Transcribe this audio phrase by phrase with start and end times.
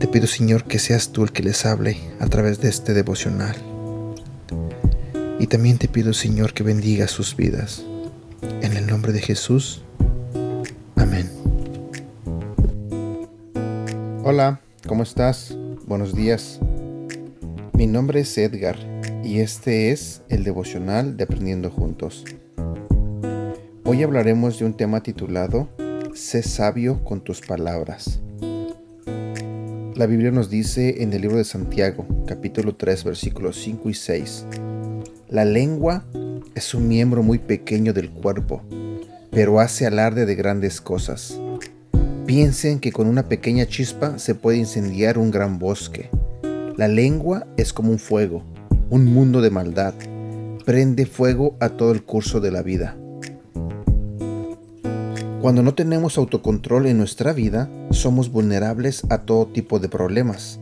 [0.00, 3.54] Te pido, Señor, que seas tú el que les hable a través de este devocional.
[5.38, 7.84] Y también te pido, Señor, que bendiga sus vidas.
[8.62, 9.82] En el nombre de Jesús.
[10.96, 11.30] Amén.
[14.24, 15.54] Hola, ¿cómo estás?
[15.84, 16.60] Buenos días.
[17.74, 18.78] Mi nombre es Edgar
[19.22, 22.24] y este es el devocional de Aprendiendo Juntos.
[23.84, 25.68] Hoy hablaremos de un tema titulado
[26.14, 28.22] Sé sabio con tus palabras.
[30.00, 34.46] La Biblia nos dice en el libro de Santiago, capítulo 3, versículos 5 y 6,
[35.28, 36.06] La lengua
[36.54, 38.62] es un miembro muy pequeño del cuerpo,
[39.30, 41.38] pero hace alarde de grandes cosas.
[42.24, 46.08] Piensen que con una pequeña chispa se puede incendiar un gran bosque.
[46.78, 48.42] La lengua es como un fuego,
[48.88, 49.92] un mundo de maldad.
[50.64, 52.96] Prende fuego a todo el curso de la vida.
[55.40, 60.60] Cuando no tenemos autocontrol en nuestra vida, somos vulnerables a todo tipo de problemas.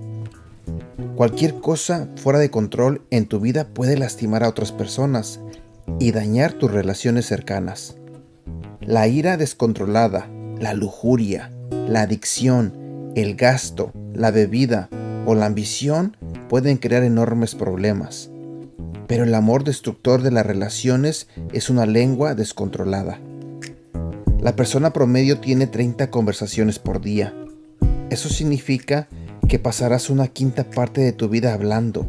[1.17, 5.41] Cualquier cosa fuera de control en tu vida puede lastimar a otras personas
[5.99, 7.97] y dañar tus relaciones cercanas.
[8.81, 10.29] La ira descontrolada,
[10.61, 11.51] la lujuria,
[11.89, 14.91] la adicción, el gasto, la bebida
[15.27, 16.17] o la ambición
[16.49, 18.31] pueden crear enormes problemas.
[19.09, 23.19] Pero el amor destructor de las relaciones es una lengua descontrolada.
[24.41, 27.35] La persona promedio tiene 30 conversaciones por día.
[28.09, 29.09] Eso significa
[29.49, 32.07] que pasarás una quinta parte de tu vida hablando.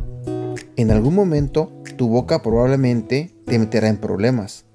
[0.75, 4.65] En algún momento, tu boca probablemente te meterá en problemas.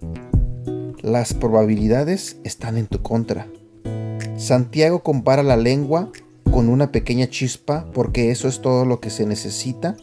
[1.00, 3.47] Las probabilidades están en tu contra.
[4.37, 6.10] Santiago compara la lengua
[6.50, 9.97] con una pequeña chispa porque eso es todo lo que se necesita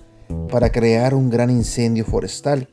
[0.50, 2.70] para crear un gran incendio forestal.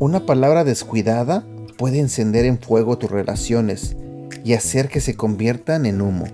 [0.00, 1.44] Una palabra descuidada
[1.80, 3.96] puede encender en fuego tus relaciones
[4.44, 6.26] y hacer que se conviertan en humo.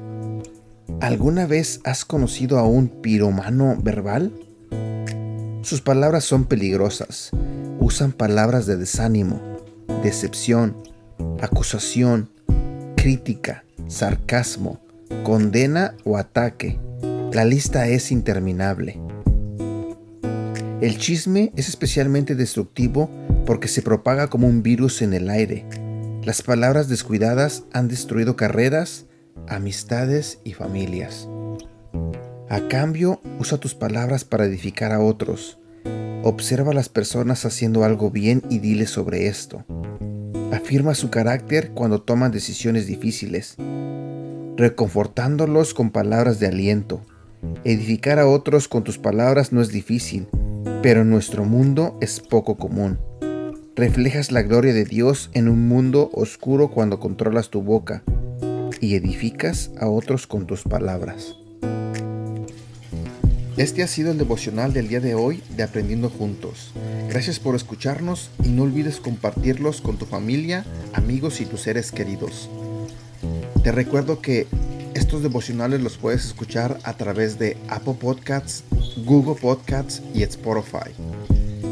[1.01, 4.33] ¿Alguna vez has conocido a un piromano verbal?
[5.63, 7.31] Sus palabras son peligrosas.
[7.79, 9.41] Usan palabras de desánimo,
[10.03, 10.79] decepción,
[11.41, 12.29] acusación,
[12.97, 14.81] crítica, sarcasmo,
[15.23, 16.81] condena o ataque.
[17.33, 19.01] La lista es interminable.
[20.81, 23.09] El chisme es especialmente destructivo
[23.47, 25.65] porque se propaga como un virus en el aire.
[26.23, 29.07] Las palabras descuidadas han destruido carreras,
[29.49, 31.29] amistades y familias.
[32.49, 35.59] A cambio, usa tus palabras para edificar a otros.
[36.25, 39.65] Observa a las personas haciendo algo bien y dile sobre esto.
[40.53, 43.57] Afirma su carácter cuando toman decisiones difíciles,
[44.57, 47.03] reconfortándolos con palabras de aliento.
[47.65, 50.27] Edificar a otros con tus palabras no es difícil,
[50.83, 52.99] pero en nuestro mundo es poco común.
[53.77, 58.03] Reflejas la gloria de Dios en un mundo oscuro cuando controlas tu boca
[58.81, 61.37] y edificas a otros con tus palabras.
[63.59, 66.73] Este ha sido el devocional del día de hoy de Aprendiendo Juntos.
[67.11, 72.49] Gracias por escucharnos y no olvides compartirlos con tu familia, amigos y tus seres queridos.
[73.63, 74.47] Te recuerdo que
[74.95, 78.65] estos devocionales los puedes escuchar a través de Apple Podcasts,
[79.05, 81.36] Google Podcasts y Spotify.